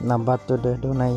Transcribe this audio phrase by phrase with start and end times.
[0.00, 1.08] na bato de do na